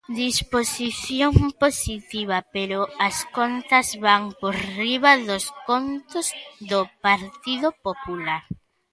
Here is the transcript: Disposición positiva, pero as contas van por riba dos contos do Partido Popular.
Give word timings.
Disposición 0.23 1.33
positiva, 1.63 2.37
pero 2.55 2.79
as 3.07 3.17
contas 3.37 3.87
van 4.05 4.23
por 4.41 4.55
riba 4.79 5.11
dos 5.29 5.45
contos 5.69 6.25
do 6.69 6.81
Partido 7.05 7.69
Popular. 7.87 8.41